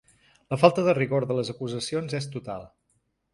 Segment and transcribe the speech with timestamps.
[0.53, 2.67] La falta de rigor de les acusacions és total.